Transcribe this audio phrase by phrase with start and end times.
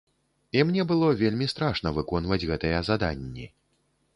[0.57, 3.45] І мне было вельмі страшна выконваць гэтыя заданні.